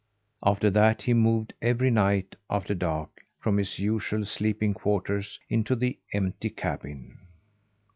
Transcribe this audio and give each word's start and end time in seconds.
After 0.41 0.71
that 0.71 1.03
he 1.03 1.13
moved 1.13 1.53
every 1.61 1.91
night, 1.91 2.35
after 2.49 2.73
dark, 2.73 3.21
from 3.39 3.57
his 3.59 3.77
usual 3.77 4.25
sleeping 4.25 4.73
quarters 4.73 5.39
into 5.47 5.75
the 5.75 5.99
empty 6.11 6.49
cabin. 6.49 7.19